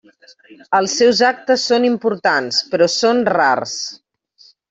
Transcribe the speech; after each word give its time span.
Els 0.77 0.95
seus 1.01 1.19
actes 1.27 1.65
són 1.73 1.85
importants, 1.91 2.63
però 2.73 2.87
són 2.97 3.23
rars. 3.37 3.77